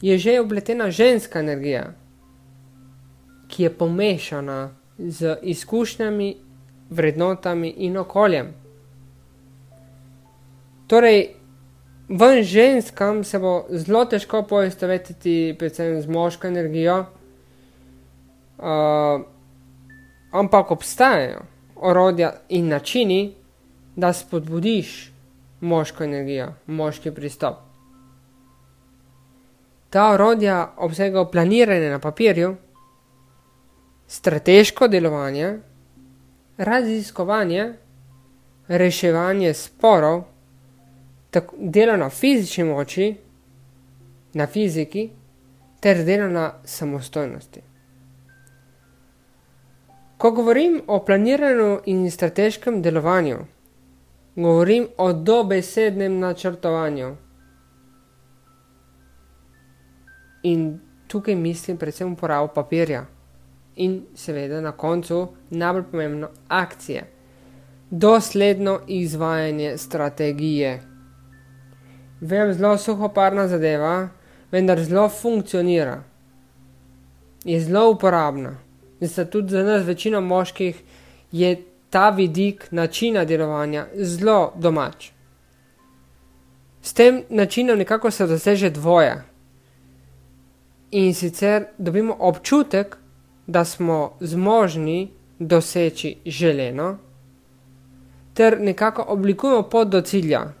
je 0.00 0.18
že 0.18 0.40
obletena 0.40 0.90
ženska 0.90 1.38
energija, 1.38 1.92
ki 3.48 3.62
je 3.62 3.70
pomešana 3.70 4.70
z 4.98 5.36
izkušnjami, 5.42 6.36
vrednotami 6.90 7.68
in 7.68 7.96
okoljem. 7.96 8.54
Torej, 10.86 11.28
ven 12.08 12.42
ženskam 12.42 13.24
se 13.24 13.38
bo 13.38 13.66
zelo 13.70 14.04
težko 14.04 14.42
poistovetiti, 14.42 15.56
predvsem 15.58 16.02
z 16.02 16.06
moško 16.06 16.46
energijo, 16.46 17.04
uh, 18.58 19.22
ampak 20.32 20.70
obstajajo 20.70 21.40
orodja 21.76 22.32
in 22.48 22.68
načini, 22.68 23.34
da 23.96 24.12
spodbudiš 24.12 25.12
moško 25.60 26.04
energijo, 26.04 26.52
moški 26.66 27.10
pristop. 27.10 27.56
Ta 29.90 30.10
orodja 30.12 30.72
obsegajo 30.76 31.30
planiranje 31.30 31.90
na 31.90 31.98
papirju, 31.98 32.56
strateško 34.06 34.88
delovanje, 34.88 35.58
raziskovanje, 36.58 37.72
reševanje 38.68 39.54
sporov, 39.54 40.22
delo 41.58 41.96
na 41.96 42.10
fizični 42.10 42.64
moči, 42.64 43.14
na 44.34 44.46
fiziki, 44.46 45.10
ter 45.80 46.04
delo 46.04 46.28
na 46.28 46.52
samostojnosti. 46.64 47.60
Ko 50.26 50.30
govorim 50.30 50.80
o 50.86 51.04
planiranju 51.04 51.80
in 51.86 52.10
strateškem 52.10 52.80
delovanju, 52.82 53.36
govorim 54.36 54.88
o 54.98 55.12
dobesednem 55.12 56.18
načrtovanju. 56.18 57.12
In 60.42 60.80
tukaj 61.06 61.34
mislim 61.34 61.76
predvsem 61.76 62.12
uporabo 62.12 62.48
papirja 62.48 63.04
in 63.76 64.02
seveda 64.14 64.60
na 64.60 64.72
koncu 64.72 65.28
najbolj 65.50 65.84
pomembno 65.90 66.28
akcije. 66.48 67.06
Dosledno 67.90 68.80
izvajanje 68.86 69.78
strategije. 69.78 70.82
Vem, 72.20 72.52
zelo 72.52 72.78
suhoparna 72.78 73.48
zadeva, 73.48 74.08
vendar 74.50 74.84
zelo 74.84 75.08
funkcionira. 75.08 76.02
Je 77.44 77.60
zelo 77.60 77.90
uporabna. 77.90 78.65
Zato 79.00 79.30
tudi 79.30 79.50
za 79.50 79.62
nas, 79.62 79.86
večino 79.86 80.20
moških, 80.20 80.82
je 81.32 81.62
ta 81.90 82.10
vidik 82.10 82.68
načina 82.70 83.24
delovanja 83.24 83.86
zelo 83.94 84.52
domač. 84.56 85.10
S 86.82 86.92
tem 86.92 87.22
načinom 87.28 87.78
nekako 87.78 88.10
se 88.10 88.26
doseže 88.26 88.70
dvoje. 88.70 89.24
In 90.90 91.14
sicer 91.14 91.64
dobimo 91.78 92.16
občutek, 92.18 92.96
da 93.46 93.64
smo 93.64 94.12
zmožni 94.20 95.10
doseči 95.38 96.16
želeno, 96.26 96.98
ter 98.34 98.60
nekako 98.60 99.04
oblikujemo 99.08 99.62
pot 99.62 99.88
do 99.88 100.00
cilja. 100.00 100.52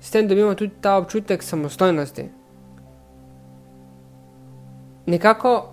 S 0.00 0.10
tem 0.10 0.28
dobimo 0.28 0.54
tudi 0.54 0.72
ta 0.80 0.96
občutek 0.96 1.42
samostojnosti. 1.42 2.28
Nekako 5.06 5.72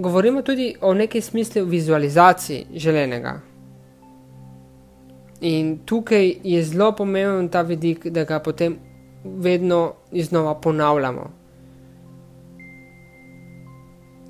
govorimo 0.00 0.42
tudi 0.42 0.74
o 0.80 0.94
neki 0.94 1.20
smislu 1.20 1.64
vizualizaciji 1.64 2.66
želenega. 2.74 3.40
In 5.40 5.78
tukaj 5.84 6.34
je 6.44 6.62
zelo 6.62 6.92
pomemben 6.92 7.48
ta 7.48 7.62
vidik, 7.62 8.06
da 8.06 8.24
ga 8.24 8.38
potem 8.38 8.76
vedno 9.24 9.92
iznova 10.12 10.54
ponavljamo. 10.54 11.30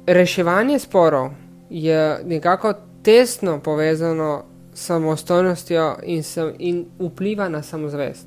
Reševanje 0.07 0.79
sporov 0.79 1.31
je 1.71 2.21
nekako 2.25 2.75
tesno 3.03 3.61
povezano 3.61 4.45
s 4.75 4.87
samostojnostjo 4.87 5.97
in, 6.03 6.23
sem, 6.23 6.53
in 6.59 6.87
vpliva 6.99 7.49
na 7.49 7.63
samozavest. 7.63 8.27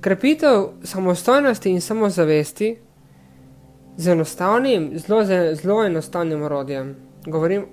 Krepitev 0.00 0.66
samostojnosti 0.82 1.70
in 1.70 1.80
samozavesti 1.80 2.76
z 4.00 4.08
enostavnim, 4.08 4.90
zelo, 4.94 5.24
zelo 5.54 5.84
enostavnim 5.84 6.42
orodjem, 6.42 6.96
govorim 7.26 7.66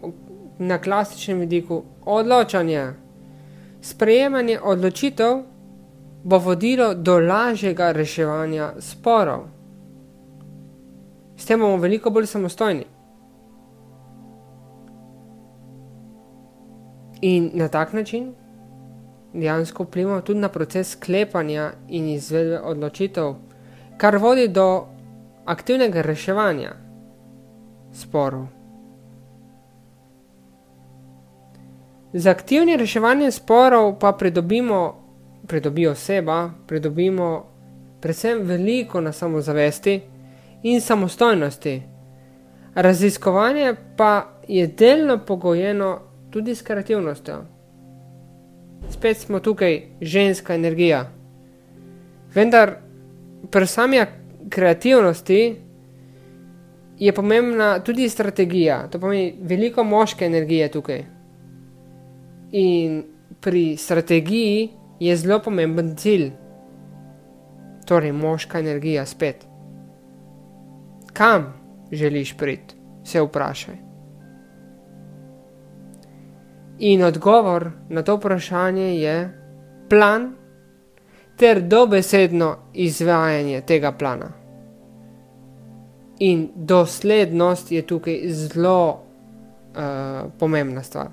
na 0.60 0.82
klasičnem 0.82 1.40
vidiku 1.40 1.84
odločanja. 2.06 2.94
Sprejemanje 3.82 4.60
odločitev 4.64 5.38
bo 6.24 6.38
vodilo 6.38 6.94
do 6.94 7.20
lažjega 7.20 7.92
reševanja 7.92 8.74
sporov. 8.80 9.46
S 11.38 11.46
tem 11.46 11.60
bomo 11.60 11.78
veliko 11.78 12.10
bolj 12.10 12.26
samostojni. 12.26 12.86
In 17.22 17.50
na 17.54 17.68
tak 17.68 17.94
način 17.94 18.34
dejansko 19.34 19.84
vplivamo 19.84 20.22
tudi 20.22 20.40
na 20.40 20.50
proces 20.50 20.92
sklepanja 20.92 21.72
in 21.88 22.10
izvedbe 22.10 22.60
odločitev, 22.60 23.34
kar 23.98 24.18
vodi 24.18 24.48
do 24.48 24.97
aktivnega 25.48 26.02
reševanja 26.02 26.76
sporov. 27.94 28.48
Z 32.14 32.28
aktivnim 32.28 32.80
reševanjem 32.80 33.32
sporov 33.32 34.00
pa 34.00 34.12
pridobimo, 34.12 34.96
pridobi 35.48 35.88
oseba, 35.88 36.50
pridobimo 36.68 37.46
predvsem 38.02 38.42
veliko 38.44 39.02
na 39.02 39.12
samozavesti 39.12 40.02
in 40.64 40.82
samostojnosti. 40.82 41.82
Raziskovanje 42.76 43.76
pa 43.98 44.42
je 44.48 44.68
delno 44.68 45.18
pogojeno 45.26 46.00
tudi 46.30 46.56
s 46.56 46.62
kreativnostjo. 46.62 47.44
Spet 48.90 49.18
smo 49.18 49.40
tukaj 49.40 49.82
ženska 50.02 50.56
energija. 50.56 51.12
Vendar 52.34 52.76
pri 53.52 53.68
sami 53.68 53.98
kreativnosti 54.58 55.56
je 56.98 57.14
pomembna 57.14 57.80
tudi 57.80 58.10
strategija, 58.10 58.88
to 58.90 59.00
pomeni 59.00 59.36
veliko 59.42 59.84
moške 59.84 60.26
energije 60.26 60.72
tukaj. 60.72 61.04
In 62.52 63.04
pri 63.42 63.78
strategiji 63.78 64.70
je 65.00 65.16
zelo 65.16 65.38
pomemben 65.46 65.94
cilj, 65.96 66.32
torej 67.86 68.12
moška 68.12 68.60
energija 68.60 69.06
spet. 69.06 69.46
Kam 71.14 71.54
želiš 71.92 72.34
priti, 72.38 72.76
se 73.04 73.22
vprašaj. 73.22 73.76
In 76.80 77.04
odgovor 77.04 77.72
na 77.90 78.02
to 78.02 78.16
vprašanje 78.16 78.90
je 78.96 79.30
plan 79.90 80.34
ter 81.38 81.62
dobesedno 81.62 82.56
izvajanje 82.74 83.62
tega 83.62 83.92
plana. 83.92 84.47
In 86.20 86.50
doslednost 86.56 87.72
je 87.72 87.82
tukaj 87.82 88.22
zelo 88.30 88.90
uh, 88.90 90.32
pomembna 90.40 90.84
stvar. 90.84 91.08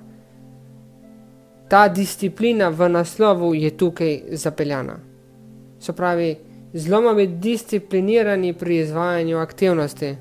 Ta 1.69 1.87
disciplina 1.87 2.69
v 2.69 2.89
naslovu 2.89 3.53
je 3.53 3.77
tukaj 3.77 4.21
zapeljana. 4.31 4.99
Se 5.79 5.93
pravi, 5.93 6.35
zelo 6.73 7.01
moramo 7.01 7.17
biti 7.17 7.33
disciplinirani 7.33 8.53
pri 8.53 8.77
izvajanju 8.77 9.37
aktivnosti. 9.37 10.15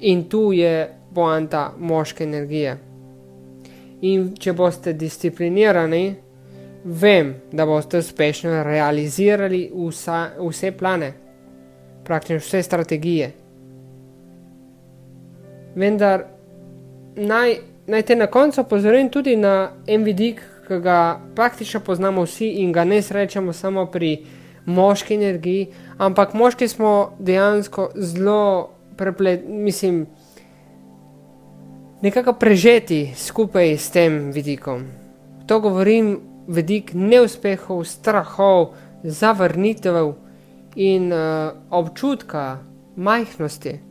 In 0.00 0.28
tu 0.28 0.52
je 0.52 0.94
poanta 1.14 1.74
moške 1.78 2.24
energije. 2.24 2.78
In 4.00 4.30
če 4.38 4.52
boste 4.52 4.92
disciplinirani, 4.92 6.14
vem, 6.84 7.34
da 7.52 7.66
boste 7.66 7.98
uspešno 7.98 8.62
realizirali 8.64 9.66
vsa, 9.74 10.30
vse 10.38 10.72
plane, 10.72 11.12
praktično 12.04 12.38
vse 12.38 12.62
strategije. 12.62 13.32
Vendar 15.74 16.24
naj, 17.16 17.56
naj 17.86 18.02
te 18.02 18.16
na 18.16 18.26
koncu 18.26 18.60
opozorim 18.60 19.10
tudi 19.10 19.36
na 19.36 19.70
en 19.86 20.04
vidik, 20.04 20.42
ki 20.68 20.78
ga 20.82 21.20
praktično 21.34 21.80
poznamo 21.80 22.22
vsi 22.22 22.48
in 22.62 22.72
ga 22.72 22.84
ne 22.84 23.02
srečamo 23.02 23.52
samo 23.52 23.86
pri 23.86 24.24
moški 24.66 25.14
energiji, 25.14 25.66
ampak 25.98 26.34
moški 26.34 26.68
smo 26.68 27.16
dejansko 27.18 27.90
zelo 27.96 28.70
preplet, 28.96 29.42
mislim, 29.48 30.06
nekako 32.02 32.32
prežeti 32.32 33.12
skupaj 33.16 33.76
s 33.78 33.90
tem 33.90 34.30
vidikom. 34.32 34.84
To 35.46 35.60
govorim 35.60 36.20
vidik 36.48 36.92
neuspehov, 36.94 37.84
strahov, 37.84 38.74
zavrnitev 39.02 40.12
in 40.76 41.12
uh, 41.12 41.52
občutka 41.70 42.58
majhnosti. 42.96 43.89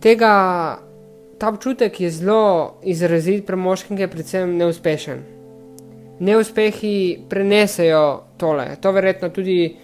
Tega, 0.00 0.78
ta 1.38 1.48
občutek 1.48 2.00
je 2.00 2.10
zelo 2.10 2.78
izrazit 2.82 3.46
pri 3.46 3.56
moških, 3.56 3.96
ki 3.96 4.02
je 4.02 4.10
predvsem 4.10 4.56
neuspešen. 4.56 5.24
Neuspehi 6.20 7.18
prenesejo 7.30 8.22
tole, 8.38 8.76
to 8.80 8.92
verjetno 8.92 9.28
tudi 9.34 9.76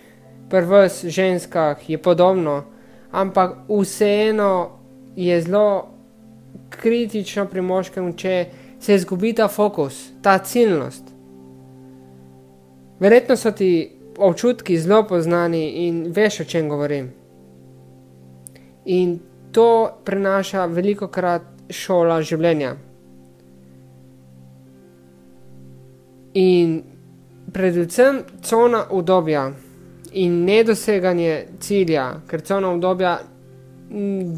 pri 0.50 0.66
vas, 0.66 1.04
ženskah, 1.04 1.90
je 1.90 1.98
podobno, 1.98 2.62
ampak 3.10 3.56
vseeno 3.68 4.70
je 5.16 5.40
zelo 5.42 5.88
kritično 6.70 7.46
pri 7.46 7.62
moškem, 7.62 8.12
če 8.16 8.46
se 8.80 8.94
izgubi 8.94 9.32
ta 9.32 9.48
fokus, 9.48 10.12
ta 10.22 10.38
ciljnost. 10.38 11.10
Verjetno 13.00 13.36
so 13.36 13.50
ti 13.50 13.90
občutki 14.18 14.78
zelo 14.78 15.02
poznani 15.08 15.86
in 15.86 16.04
veš, 16.14 16.40
o 16.40 16.44
čem 16.44 16.68
govorim. 16.68 17.10
In 18.84 19.18
to 19.54 19.90
prenaša 20.04 20.66
veliko 20.66 21.06
krat 21.08 21.42
šola 21.70 22.18
življenja. 22.26 22.72
In 26.34 26.72
predvsem 27.54 28.18
cona 28.42 28.82
obdobja 28.90 29.44
in 30.18 30.40
nedoseganje 30.46 31.36
cilja, 31.62 32.08
ker 32.26 32.42
cona 32.42 32.72
obdobja 32.74 33.14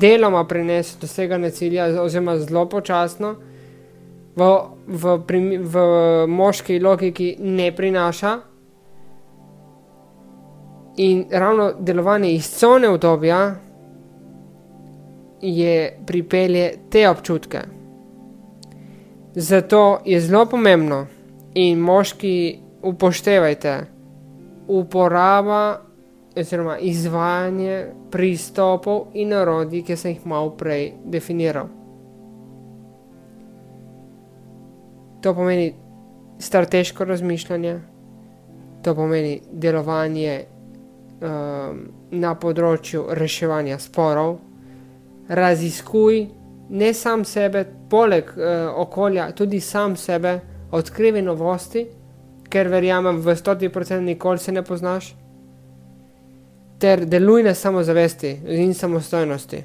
deloma 0.05 0.44
prenese 0.44 0.98
doseganje 1.00 1.50
cilja, 1.57 1.88
oziroma 2.02 2.37
zelo 2.38 2.66
počasno, 2.68 3.35
v, 4.37 4.50
v, 4.87 5.16
v 5.64 5.87
moški 6.29 6.76
logiki 6.81 7.37
ne 7.40 7.70
prinaša. 7.72 8.35
In 11.00 11.24
ravno 11.33 11.72
delovanje 11.81 12.35
iz 12.37 12.50
cone 12.59 12.88
obdobja 12.88 13.40
je 15.40 15.99
pripelje 16.07 16.72
te 16.90 17.09
občutke. 17.09 17.61
Zato 19.35 19.99
je 20.05 20.20
zelo 20.20 20.46
pomembno 20.46 21.07
in 21.55 21.79
moški 21.79 22.59
upoštevajte 22.83 23.81
uporaba 24.68 25.81
oziroma 26.37 26.79
izvajanje 26.79 27.87
pristopov 28.11 29.07
in 29.14 29.33
orodij, 29.33 29.83
ki 29.83 29.96
sem 29.96 30.11
jih 30.11 30.27
malo 30.27 30.51
prej 30.57 30.92
definiral. 31.05 31.68
To 35.22 35.35
pomeni 35.35 35.75
strateško 36.38 37.05
razmišljanje, 37.05 37.81
to 38.83 38.94
pomeni 38.94 39.40
delovanje 39.53 40.44
um, 40.44 41.81
na 42.11 42.35
področju 42.35 43.07
reševanja 43.16 43.79
sporov, 43.79 44.37
raziskuj 45.29 46.27
ne 46.69 46.95
sam 46.95 47.25
sebe, 47.25 47.65
poleg 47.91 48.31
uh, 48.37 48.45
okolja, 48.77 49.31
tudi 49.33 49.61
sam 49.61 49.97
sebe, 49.97 50.41
odkrivi 50.71 51.23
novosti, 51.23 51.87
ker 52.51 52.69
verjamem, 52.69 53.21
v 53.23 53.35
100% 53.35 54.01
nikoli 54.01 54.39
se 54.39 54.53
ne 54.53 54.62
poznaš, 54.62 55.15
ter 56.79 57.07
deluj 57.07 57.43
na 57.43 57.55
samozavesti 57.55 58.37
in 58.59 58.75
samostojnosti. 58.75 59.62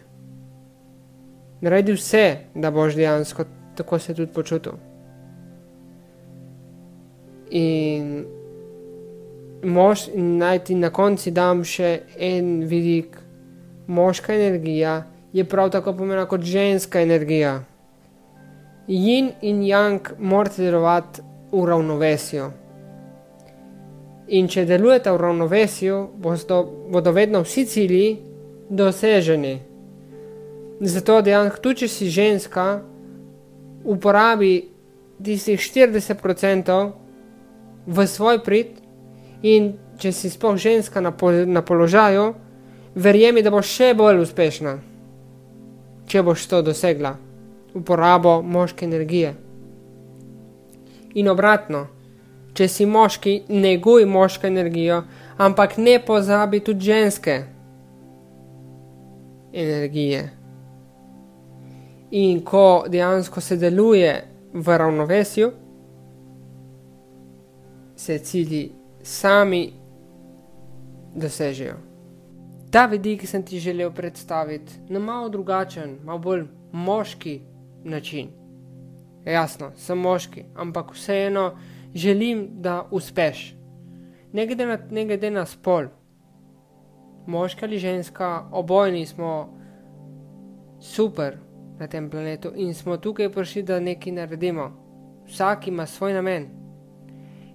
Naredi 1.61 1.93
vse, 1.93 2.25
da 2.55 2.71
boš 2.71 2.95
dejansko 2.95 3.45
tako 3.75 3.99
se 3.99 4.13
tudi 4.13 4.31
počutil. 4.33 4.73
In 7.51 8.25
mož, 9.63 10.07
naj 10.15 10.59
ti 10.63 10.75
na 10.75 10.89
koncu 10.89 11.31
dam 11.31 11.63
še 11.63 11.99
en 12.17 12.63
vidik, 12.67 13.17
moška 13.87 14.33
energija 14.33 15.01
je 15.33 15.45
prav 15.45 15.69
tako 15.71 15.93
pomembna 15.93 16.25
kot 16.25 16.41
ženska 16.41 17.01
energija. 17.01 17.63
Yin 18.87 19.31
in 19.41 19.61
yang 19.61 19.99
morate 20.19 20.63
delovati 20.63 21.21
v 21.51 21.65
ravnovesju. 21.65 22.49
In 24.27 24.47
če 24.47 24.65
delujete 24.65 25.11
v 25.11 25.17
ravnovesju, 25.21 25.97
bodo, 26.17 26.63
bodo 26.91 27.11
vedno 27.11 27.43
vsi 27.43 27.65
cilji 27.65 28.17
doseženi. 28.69 29.59
Zato 30.81 31.21
dejansko, 31.21 31.61
tudi 31.61 31.83
če 31.83 31.87
si 31.87 32.09
ženska, 32.09 32.81
uporabi 33.83 34.69
tistih 35.23 35.59
40% 35.59 36.79
v 37.85 38.07
svoj 38.07 38.39
prid, 38.43 38.81
in 39.41 39.73
če 40.01 40.13
si 40.13 40.29
sploh 40.29 40.57
ženska 40.57 41.01
na, 41.01 41.11
po, 41.11 41.31
na 41.31 41.61
položaju, 41.65 42.31
verjemi, 42.95 43.41
da 43.41 43.51
boš 43.53 43.69
še 43.69 43.91
bolj 43.97 44.23
uspešna, 44.23 44.77
če 46.11 46.23
boš 46.27 46.43
to 46.51 46.59
dosegla, 46.61 47.15
uporabo 47.73 48.41
moške 48.43 48.85
energije. 48.85 49.31
In 51.15 51.29
obratno 51.31 51.85
če 52.53 52.67
si 52.67 52.85
moški, 52.85 53.35
neguj 53.47 54.05
moško 54.05 54.47
energijo, 54.47 55.01
ampak 55.39 55.77
ne 55.77 55.95
pozabi 56.05 56.59
tudi 56.59 56.91
ženske 56.91 57.37
energije. 59.53 60.23
In 62.11 62.41
ko 62.43 62.83
dejansko 62.91 63.41
se 63.41 63.55
deluje 63.57 64.11
v 64.53 64.77
ravnovesju, 64.77 65.51
se 67.95 68.17
cilji 68.19 68.65
sami 69.03 69.63
dosežejo. 71.15 71.90
Ta 72.71 72.85
vidik 72.85 73.27
sem 73.27 73.43
ti 73.43 73.59
želel 73.59 73.91
predstaviti 73.91 74.73
na 74.89 74.99
malo 74.99 75.29
drugačen, 75.29 75.97
malo 76.03 76.19
bolj 76.19 76.43
moški 76.71 77.41
način. 77.83 78.29
Jasno, 79.25 79.71
sem 79.75 79.97
moški, 79.97 80.43
ampak 80.55 80.93
vseeno 80.93 81.57
želim, 81.93 82.47
da 82.51 82.87
uspeš. 82.91 83.55
Ne 84.33 84.45
glede 84.47 84.65
na, 84.65 84.77
ne 84.91 85.05
glede 85.05 85.31
na 85.31 85.45
spol, 85.45 85.85
moška 87.27 87.65
ali 87.65 87.79
ženska, 87.79 88.47
obojni 88.51 89.05
smo 89.05 89.57
super 90.79 91.37
na 91.79 91.87
tem 91.87 92.09
planetu 92.09 92.51
in 92.55 92.73
smo 92.73 92.97
tukaj 92.97 93.31
prišli, 93.31 93.63
da 93.63 93.79
nekaj 93.79 94.13
naredimo. 94.13 94.71
Vsak 95.27 95.67
ima 95.67 95.85
svoj 95.85 96.13
namen. 96.13 96.47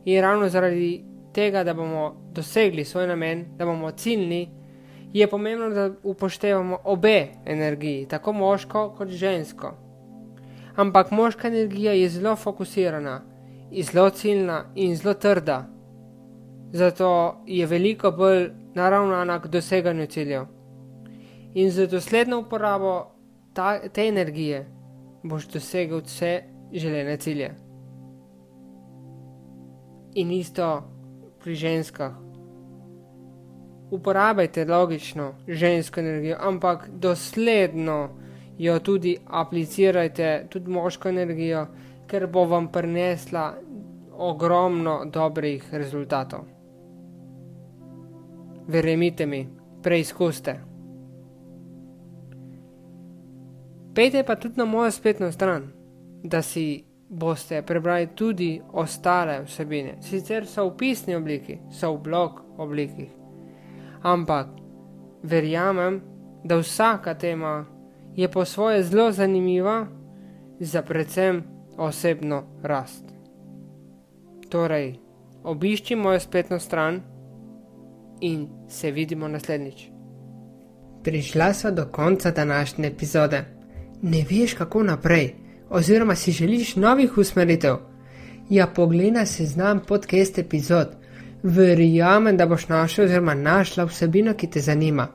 In 0.04 0.20
ravno 0.20 0.48
zaradi 0.48 1.04
tega, 1.32 1.64
da 1.64 1.74
bomo 1.74 2.30
dosegli 2.32 2.84
svoj 2.84 3.06
namen, 3.06 3.44
da 3.56 3.66
bomo 3.66 3.90
ciljni, 3.90 4.65
je 5.12 5.26
pomembno, 5.26 5.70
da 5.70 5.90
upoštevamo 6.02 6.78
obe 6.84 7.28
energiji, 7.46 8.06
tako 8.06 8.32
moško 8.32 8.94
kot 8.98 9.08
žensko. 9.08 9.72
Ampak 10.76 11.10
moška 11.10 11.48
energija 11.48 11.92
je 11.92 12.08
zelo 12.08 12.36
fokusirana 12.36 13.22
zelo 13.82 14.10
ciljna 14.10 14.64
in 14.74 14.96
zelo 14.96 15.14
trda. 15.14 15.66
Zato 16.72 17.36
je 17.46 17.66
veliko 17.66 18.10
bolj 18.10 18.50
naravnana 18.74 19.40
k 19.42 19.48
doseganju 19.48 20.06
ciljev. 20.06 20.44
In 21.54 21.70
z 21.70 21.86
dosledno 21.86 22.38
uporabo 22.38 23.06
ta, 23.54 23.88
te 23.88 24.08
energije 24.08 24.66
boš 25.22 25.48
dosegel 25.48 26.00
vse 26.04 26.42
želene 26.72 27.16
cilje. 27.16 27.54
In 30.14 30.30
isto 30.30 30.82
pri 31.40 31.54
ženskah. 31.54 32.25
Uporabljajte 33.90 34.64
logično 34.64 35.34
žensko 35.48 36.00
energijo, 36.00 36.36
ampak 36.40 36.88
dosledno 36.88 38.08
jo 38.58 38.78
tudi 38.78 39.16
aplicirajte, 39.26 40.46
tudi 40.48 40.70
moško 40.70 41.08
energijo, 41.08 41.66
ker 42.06 42.26
bo 42.26 42.44
vam 42.44 42.68
prinesla 42.72 43.54
ogromno 44.12 45.04
dobrih 45.04 45.74
rezultatov. 45.74 46.40
Verjemite 48.68 49.26
mi, 49.26 49.46
preizkuste. 49.82 50.60
Pejte 53.94 54.22
pa 54.22 54.36
tudi 54.36 54.54
na 54.56 54.64
mojo 54.64 54.90
spletno 54.90 55.32
stran, 55.32 55.72
da 56.22 56.42
si 56.42 56.84
boste 57.08 57.62
prebrali 57.62 58.08
tudi 58.14 58.60
ostale 58.72 59.42
vsebine. 59.44 59.96
Sicer 60.00 60.46
so 60.46 60.66
v 60.68 60.76
pisni 60.76 61.14
obliki, 61.14 61.58
so 61.70 61.94
v 61.94 62.02
blog 62.02 62.40
obliki, 62.58 63.08
ampak 64.06 64.46
verjamem, 65.22 66.00
da 66.44 66.56
vsaka 66.56 67.14
tema 67.14 67.66
je 68.14 68.30
po 68.30 68.44
svoje 68.44 68.82
zelo 68.82 69.12
zanimiva 69.12 69.86
za 70.60 70.82
predvsem 70.82 71.42
osebno 71.76 72.42
rast. 72.62 73.04
Torej, 74.48 74.94
obišči 75.44 75.96
mojo 75.96 76.20
spletno 76.20 76.58
stran 76.58 77.00
in 78.20 78.48
se 78.68 78.90
vidimo 78.90 79.28
naslednjič. 79.28 79.88
Prišla 81.04 81.52
sva 81.52 81.70
do 81.70 81.84
konca 81.92 82.30
današnje 82.30 82.86
epizode. 82.86 83.44
Ne 84.02 84.24
veš, 84.30 84.54
kako 84.54 84.82
naprej, 84.82 85.34
oziroma 85.70 86.14
si 86.14 86.32
želiš 86.32 86.76
novih 86.76 87.18
usmeritev. 87.18 87.76
Ja, 88.50 88.66
poglej 88.66 89.26
se 89.26 89.46
znam 89.46 89.80
podcast 89.88 90.38
epizod. 90.38 91.05
Verjamem, 91.42 92.36
da 92.36 92.46
boš 92.46 92.68
našel 92.68 93.04
oziroma 93.04 93.34
našla 93.34 93.84
vsebino, 93.84 94.34
ki 94.34 94.46
te 94.50 94.60
zanima. 94.60 95.08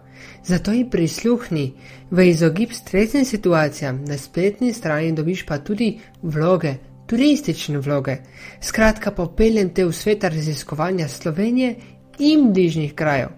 Zato 0.44 0.72
ji 0.72 0.90
prisluhni, 0.90 1.74
v 2.12 2.28
izogib 2.30 2.72
stresnim 2.72 3.26
situacijam 3.26 4.04
na 4.06 4.18
spletni 4.18 4.74
strani 4.74 5.12
dobiš 5.12 5.46
pa 5.46 5.58
tudi 5.58 6.00
vloge, 6.22 6.74
turistične 7.08 7.80
vloge. 7.80 8.18
Skratka, 8.62 9.12
popeljem 9.12 9.70
te 9.70 9.86
v 9.86 9.94
svet 9.94 10.24
raziskovanja 10.24 11.08
Slovenije 11.08 11.76
in 12.20 12.54
bližnjih 12.54 12.94
krajev. 12.96 13.30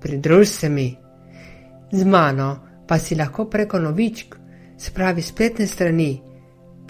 Pridruž 0.00 0.48
se 0.48 0.68
mi. 0.68 0.96
Z 1.92 2.04
mano 2.04 2.58
pa 2.88 2.98
si 2.98 3.14
lahko 3.14 3.44
preko 3.44 3.78
novičk, 3.78 4.34
spravi 4.78 5.22
spletne 5.22 5.66
strani, 5.66 6.20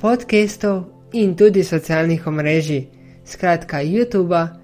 podcastov 0.00 0.84
in 1.12 1.36
tudi 1.36 1.64
socialnih 1.64 2.26
omrežij, 2.26 2.86
skratka 3.24 3.82
YouTube, 3.82 4.63